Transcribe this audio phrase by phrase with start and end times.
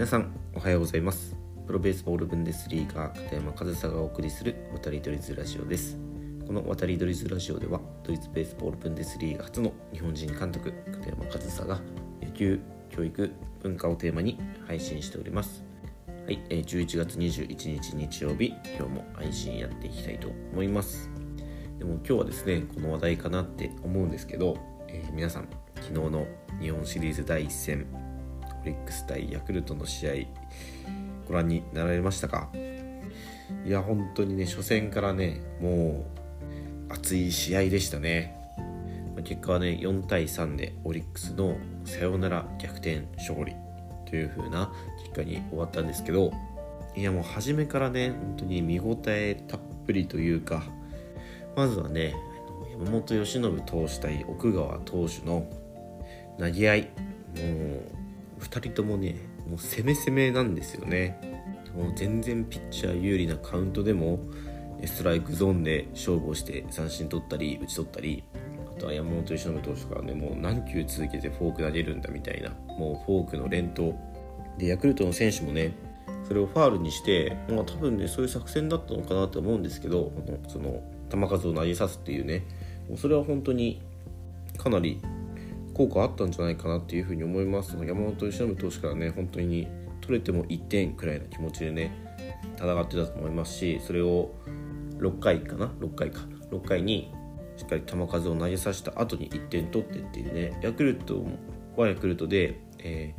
[0.00, 1.36] 皆さんおはようございます。
[1.66, 5.98] プロベースボールブンデスリーガー片山和沙がお送りする渡りドリズラジオです。
[6.46, 11.80] この渡りドリズラジオではドイツベースボールブンデスリーガ初の日本人監督片山和沙が
[12.22, 12.58] 野球
[12.88, 13.30] 教育
[13.62, 15.62] 文化をテーマに配信しております。
[16.24, 21.10] はい、えー、11月21日日曜日今日も配信やっていきたいと思います。
[21.78, 24.56] でも今日はですねこの話題かなって思うんですけど、
[24.88, 26.26] えー、皆さん昨日の
[26.58, 28.09] 日本シリーズ第1戦
[28.62, 30.12] オリックス対ヤクルトの試合
[31.28, 32.50] ご覧になられましたか？
[33.64, 36.04] いや本当にね初戦からねも
[36.88, 38.36] う熱い試合でしたね。
[39.24, 43.54] 結果はね4対3でオリックスのサヨナラ逆転勝利
[44.08, 46.32] という風な結果に終わったんですけど
[46.96, 50.62] いやもう初めからね本当に見応えたっぷりというか
[51.54, 52.14] まずはね
[52.72, 55.46] 山本由伸投手対奥川投手の
[56.38, 57.99] 投げ合いもう
[58.40, 59.16] 2人ともね
[59.48, 61.20] もう攻め攻めなんですよね。
[61.74, 64.18] もう全然ピッチャー有利なカウントでも
[64.84, 68.24] ストライクゾーンで勝負をして三振取ったり打ち取ったり
[68.76, 73.94] あとは山本由伸投手からねもう何球続けてフォーク投げるんだみたいなもうフォークの連投。
[74.58, 75.74] でヤクルトの選手もね
[76.26, 80.12] それをファールにして、まあ、多分ねそういう作戦だったのかなと思うんですけど
[80.48, 82.44] その球数を投げさすっていうね
[82.96, 83.80] それは本当に
[84.58, 85.00] かなり
[85.80, 87.74] 効果あったんじゃないかなっていうふうに思います。
[87.74, 89.66] 山本由伸投手からね本当に
[90.02, 92.06] 取れても1点くらいの気持ちでね
[92.58, 94.30] 戦ってたと思いますしそれを
[94.98, 96.20] 6回かな？6回か。
[96.50, 97.12] 6回に
[97.56, 101.24] しっかり球数を投げさせた後に1点取ってっていうねヤクルト
[101.76, 103.14] はヤクルトで、え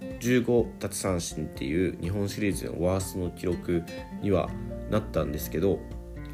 [0.00, 3.82] ー、15奪三振っていう日本シリーズのワーストの記録
[4.22, 4.48] には
[4.90, 5.80] なったんですけど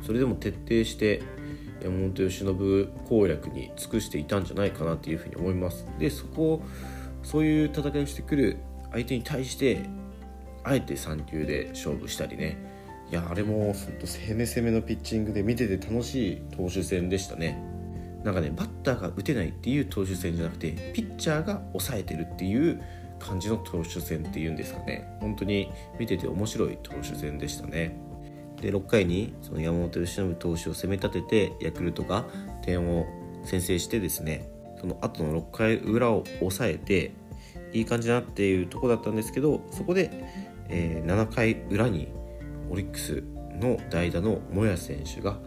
[0.02, 1.22] それでも徹底して
[1.82, 2.46] 山本由伸
[3.08, 5.86] 攻略に尽くしていたんじゃないかなっていうふうに思います。
[5.98, 6.62] でそこを
[7.22, 8.58] そういう戦いをしてくる
[8.92, 9.82] 相手に対して
[10.64, 12.56] あえて3球で勝負したりね。
[13.10, 17.62] いやあれも本当攻め攻めのピッチングで見てて楽しい投手戦でしたね。
[18.24, 22.82] なんかねバッターが打てないっていう投手戦じゃなくてピッチャーが抑えてるっていう
[23.20, 25.16] 感じの投手戦っていうんですかね。
[25.20, 27.96] 本当に見てて面白い投手戦でしたね。
[28.60, 32.24] で6回にその山本由伸投手を攻め立ててヤクルトが
[32.62, 33.06] 点を
[33.44, 34.48] 先制してですね
[34.80, 37.12] その後の6回裏を抑えて
[37.72, 40.10] いい感じだなっていうとこだったんですけどそこで、
[40.68, 42.08] えー、7回裏に
[42.70, 43.22] オリックス
[43.60, 45.38] の代打のモヤ選手が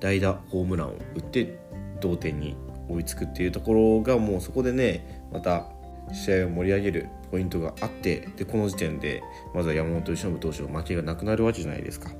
[0.00, 1.58] 代打ホームランを打って
[2.00, 2.56] 同点に
[2.88, 5.66] 追いつくっていうところがもうそこでねまた
[6.12, 9.22] 試合を盛り上げるポイントがあってでこの時点で
[9.54, 12.10] まずは山本由伸投手の負けがなくなるわけじゃないですか。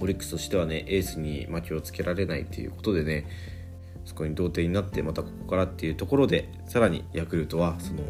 [0.00, 3.26] オリックスとしてはねエースに負けをつけられないっていうことでね
[4.04, 8.02] そこに同点になってまたここからっていうところでさらにヤクルトはその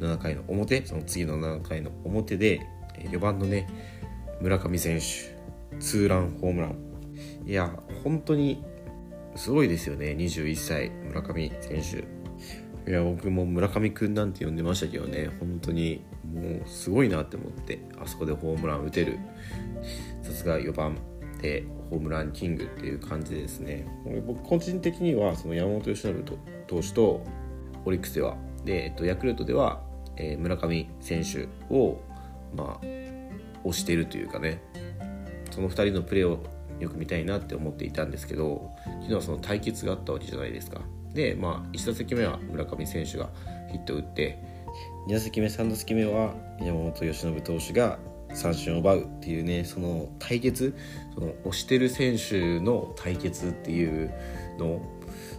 [0.00, 2.66] 7回の表その次の7回の表で
[2.98, 3.68] 4番のね
[4.40, 5.32] 村上選手
[5.80, 6.76] ツーランホームラン。
[7.46, 8.62] いや本当に
[9.34, 12.90] すごいですよね21歳村上選手。
[12.90, 19.18] いや僕も村上くんなんて呼んでましたけどね本当にもうすごいなって思ってあそこでホームラン打てる。
[20.22, 20.96] さすが4番。
[21.42, 23.86] でホームランキングっていう感じでですね。
[24.26, 26.24] 僕個人的にはその山本由伸
[26.66, 27.24] 投手と
[27.84, 28.36] オリックスでは。
[28.64, 29.82] で、えっと、ヤクルトでは、
[30.16, 32.00] えー、村上選手を
[32.56, 32.84] まあ
[33.64, 34.62] 推しているというかね。
[35.50, 36.42] その2人のプレーを
[36.80, 40.80] よく見たいなって思っていたんですけど昨日はその対決があったわけじゃないですか。
[41.12, 43.28] でまあ1打席目は村上選手が
[43.70, 44.38] ヒットを打って
[45.08, 47.98] 2打席目3打席目は山本由伸投手が
[48.34, 50.74] 三振を奪うっていうねその対決
[51.14, 54.12] その推してる選手の対決っていう
[54.58, 54.80] の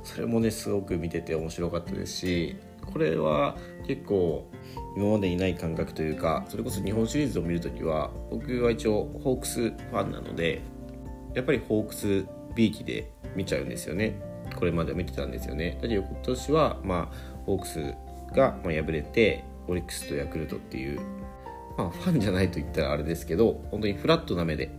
[0.03, 2.55] それもねすごく見てて面白かったですし
[2.85, 4.49] これは結構
[4.95, 10.61] 今までにない感覚というかそれこそ日本シリーズを見るときは僕は一応ホークスファンなので
[11.33, 14.19] やっぱりホークス B 期で見ちゃうんですよね。
[14.55, 15.79] これまでは見てたんですよね。
[15.81, 17.95] だけど今年はまあホークス
[18.35, 20.99] が敗れてオリックスとヤクルトっていう
[21.77, 24.71] まあ、ファンじゃないと言ったらあれですけど本当にフラットな目で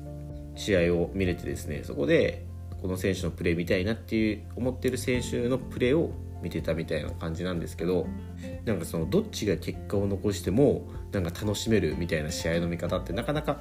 [0.55, 2.47] 試合を見れてですねそこで
[2.81, 6.13] この選手のプレー見たいなっていう思ってる選手のプレーを
[6.43, 8.07] 見てたみたいな感じなんですけど
[8.67, 13.59] なんかそのどっちが結果を残してもなんか楽しめるみたいな試合の見方ってなかなか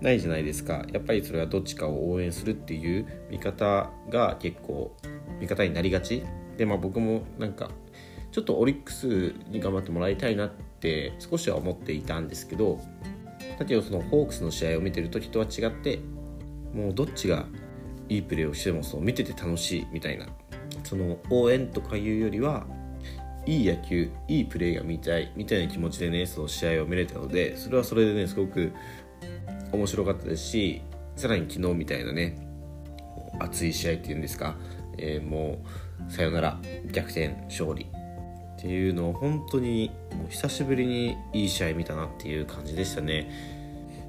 [0.00, 0.84] ないじゃないですか。
[0.92, 4.94] やっぱりそれはどっちかを応援するっていう見方が結構
[5.40, 6.22] 味方になりがち。
[6.56, 7.70] でまあ僕もなんか
[8.30, 12.80] ちょっとオリックスに頑張ってもらいたいなっって少しは思っていたんですけど
[13.58, 16.00] だけどそのホークスの試合を見てる時とは違って
[16.74, 17.46] もうどっちが
[18.08, 20.26] いいプレーをしてもその見てて楽しいみたいな
[20.84, 22.66] その応援とかいうよりは
[23.46, 28.72] いい野球いいプレーが見たいみたいな気持ちでねその試合を見れたのでそれはそれでねすごく
[29.72, 30.82] 面白かったですし
[31.16, 32.36] さらに昨日みたいなね
[33.38, 34.56] 熱い試合っていうんですか、
[34.98, 35.58] えー、も
[36.08, 36.60] うさよなら
[36.92, 37.86] 逆転勝利
[38.56, 43.30] っていうのを本当にもう久しぶりにいい試合見たなっていう感じでしたね。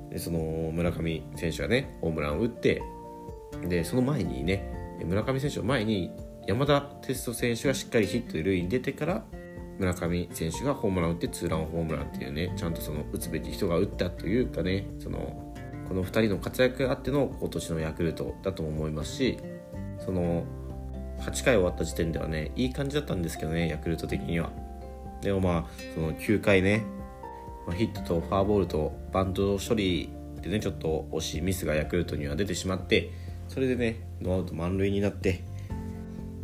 [0.10, 2.82] でその村上選手がねホームランを打って
[3.68, 6.12] でその前にね村上選手の前に
[6.48, 9.24] 山田哲人選手がしっかりヒットで塁に出てから
[9.80, 15.54] 村上選手がホームランを打ってツーランホームランっていうねちゃんとその打つべき人が打ったというかねその
[15.88, 19.38] この2人の活躍があっての今年のヤクルトだと思いますし
[20.00, 20.46] その
[21.20, 24.52] 8回終わった時点ではねいい感じだったんですけどねヤクルト的には。
[25.22, 25.66] でもまあ
[25.96, 26.86] その9回ね
[27.76, 30.10] ヒットとフォアボールとバント処理
[30.42, 33.12] でねちょっと惜しいミスがヤクルトには出てしまって
[33.48, 35.44] それでねノーアウト満塁になって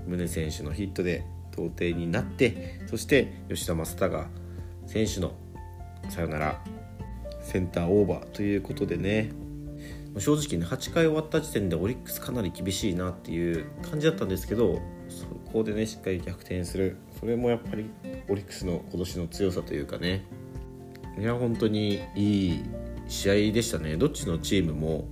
[0.08, 1.25] 宗選手のヒットで
[1.56, 4.25] 同点になってそして吉田正尚
[4.88, 5.34] 選手の
[6.10, 6.62] サヨナラ
[7.42, 9.31] センターオーバーということでね
[10.18, 14.80] 正直ね8回終わった時点でオリックスかなり厳しいなっていう感じだったんですけど
[15.10, 16.98] そこでねしっかり逆転する。
[17.19, 17.89] それもやっぱり
[18.30, 20.25] オリックスの今年の強さというかね。
[21.18, 22.63] いや本当にいい
[23.07, 23.98] 試合でしたね。
[23.98, 25.07] どっちのチームも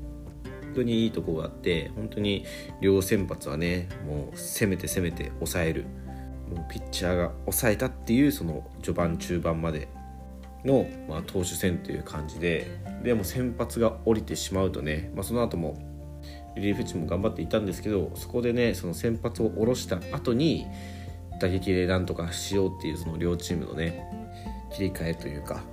[0.66, 2.46] 本当にいいとこがあって本当に
[2.82, 5.86] 両先発はねもう攻めて攻めて抑える。
[6.50, 9.88] もうピッチャーが抑えたっていうその序盤中盤まで。
[10.66, 12.68] の、まあ、投手戦という感じで
[13.04, 15.78] でも先発が降りてしまうとね、まあ、その後も
[16.56, 20.68] リリーフチも頑張っていたんですけどそこでねその先発を下ろした後に
[21.40, 24.04] 打撃でなんとかしようっていうその両チームのね
[24.72, 25.64] 切り替えというか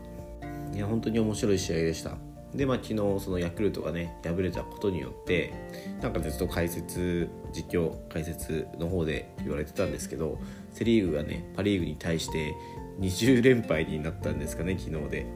[0.73, 2.13] いや本当に面白い試合でした。
[2.55, 5.53] でまあ昨日そのヤクルトがね敗れたことによって
[6.01, 10.39] なんかずっと解説実況解説の方で言われてたんですけど
[10.73, 12.55] セ・リーグがねパ・リーグに対して
[12.99, 15.27] 20連敗になったんですかね昨日で。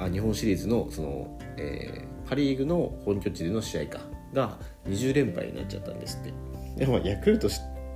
[0.00, 4.00] あ日本シリーズのその、えー、パ・リーグの本拠地での試合か。
[4.32, 6.32] が20連敗になっちゃったんですって。
[6.76, 7.48] でもヤクルト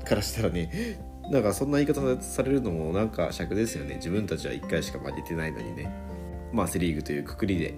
[0.04, 0.98] からしたらね
[1.30, 3.96] なんかそんな言い方されるのもなんか尺ですよね。
[3.96, 5.92] 自分たちは1回しか負けてないのにね。
[6.52, 7.74] まあセ・リーグというくくりで、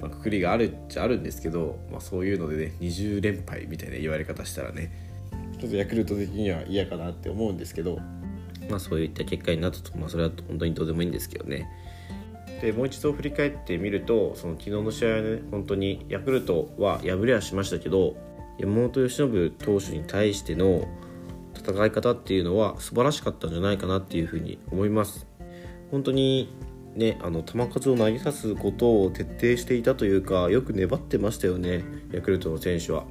[0.00, 4.90] まあ、くくりがあるっちゃあるんですけど、まあ、そういうのでね20連敗みたいな言われ方したらね
[5.60, 7.98] ちょっとヤクルト的には嫌かなって思うんですけど。
[8.68, 11.68] まあ、そういった結果になったと、まあ、それは本当にどうでもいいんですけどね。
[12.60, 18.16] でもう一度振り返ってみるとその昨日の試合はね本当にヤクルトは敗れはしましたけど
[18.58, 20.88] 山本由伸投手に対しての
[21.54, 25.26] 戦い方っていうのは素晴らしかったんじゃないかなっていうふうに思います
[25.90, 26.50] 本当に
[26.94, 33.04] ねあの球数を投げさすことを徹底していたというかよく粘ってましたよねヤクルトの選手は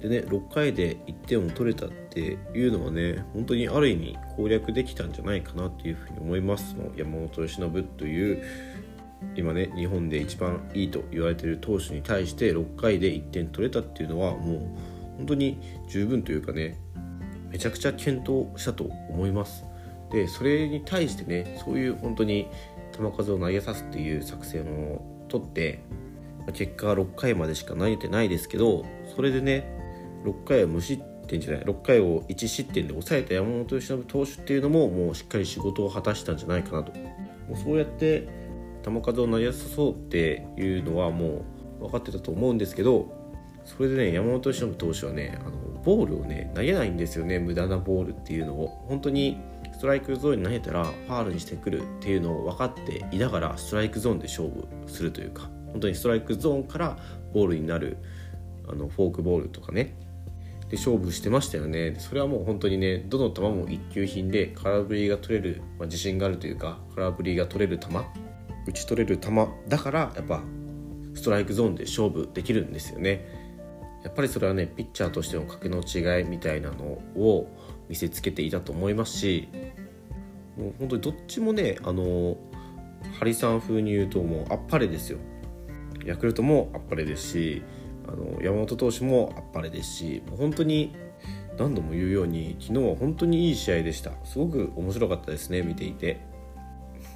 [0.00, 6.74] でね6回で1点を取れたっていうのはね本当にある意味攻略できたんじゃないかなっていうふうに思います。
[6.74, 8.42] の山本由伸という
[9.34, 14.60] 今ね日本で一番いいと言われてる投手に対して6回で1点取れたっていうのはもう
[15.16, 15.58] 本当に
[15.88, 16.78] 十分というかね
[17.50, 19.64] めちゃくちゃ検討したと思います。
[20.10, 22.46] でそれに対してねそういう本当に
[22.96, 25.80] 球数を投げさすっていう作戦をとって
[26.52, 28.84] 結果は6回までしか投げてないですけど
[29.14, 29.75] それでね
[30.24, 36.92] 6回は無失点じゃない6回を1失点で抑えた山本由伸投手っていうのももうしっかり仕事を果たしたんじゃないかなと。
[36.92, 38.28] もうそうやって
[38.84, 41.44] 球数を投げさそうっていうのはも
[41.80, 43.12] う分かってたと思うんですけど
[43.64, 48.68] それでね山本由伸投手はねあのボールをね投げないんですよね無駄なボールっていうのを。
[48.88, 49.38] 本当に
[49.72, 56.96] ストライクゾーンに投げたらファールにしてくるっていうのを分かっていながらストライクゾーンで勝負するというか本当にストライクゾーンから
[57.34, 57.98] ボールになる
[58.68, 59.94] あのフォークボールとかね
[60.68, 61.94] で勝負してましたよね。
[61.98, 67.88] それはもう本当にねどの球も一級品で空振りが取れる、まあ、自信があるというか空振りが取れる球
[68.66, 69.30] 打ち取れる球
[69.68, 70.42] だからやっぱ
[71.14, 73.46] ストライクゾーンで勝負できるんですよね。
[74.02, 77.48] やっぱりそれはねピッチャーとしての格の違いみたいなのを
[77.88, 79.48] 見せつけていたと思いますし
[80.56, 82.36] もう本当にどっちもねあの
[83.18, 85.18] ハリさん風に言うともうあっぱれですよ。
[86.04, 87.62] ヤクルトもあっぱれですし
[88.08, 90.94] あの山本投手もあっぱれですし本当に
[91.58, 94.12] 何度も言うように昨日は本当にいい試合でした。
[94.24, 96.20] すごく面白かったですね見ていて。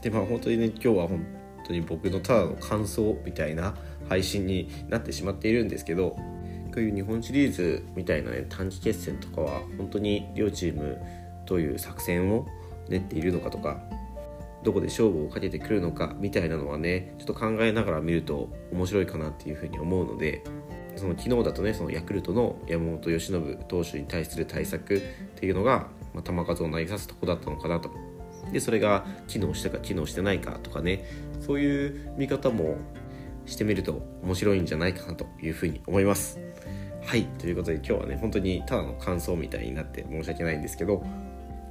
[0.02, 1.24] でまあ本当にね今日は本
[1.66, 3.74] 当に僕のただの感想みたいな
[4.08, 11.00] 配信になってしまっているんですけどこういう日本シリーズみたいなね短期決戦とかは本当に両チーム
[11.46, 12.46] どういう作戦を
[12.88, 13.80] 練っているのかとか
[14.62, 20.44] どこで勝負をかけてくるのかみたいなのはねちょっと考えながら見ると面白いかなっていうふうに思うので
[21.00, 25.00] その昨日だとねそのヤクルトの山本由伸投手に対する対策っ
[25.36, 27.90] ていうのが、まあ、球数を投げさすとこだったのかなと。
[28.52, 31.04] でそれが機能したか機能してないかとかね
[31.40, 32.78] そういう見方も
[33.46, 36.38] してみると面白いんじゃないかなというふうに思います。
[37.02, 41.02] はいということで今日はね本当にただの感想みたいになって申し訳ないんですけど、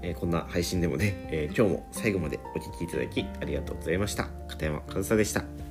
[0.02, 4.30] えー、こんな配信でもね、えー、今日も最後までお聴きいただきありがとうございました。
[4.48, 5.69] 片山和沙でした。